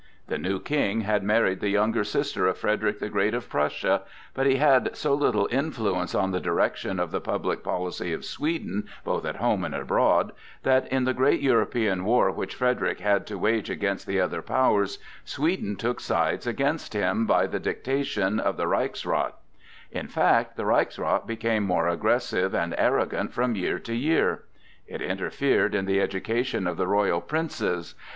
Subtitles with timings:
[0.29, 4.01] The new King had married the younger sister of Frederick the Great of Prussia,
[4.33, 8.87] but he had so little influence on the direction of the public policy of Sweden,
[9.05, 10.31] both at home and abroad,
[10.63, 14.97] that in the great European war which Frederick had to wage against the other powers,
[15.23, 19.33] Sweden took sides against him by the dictation of the Reichsrath.
[19.91, 24.45] In fact, the Reichsrath became more aggressive and arrogant from year to year.
[24.87, 27.93] It interfered in the education of the royal princes.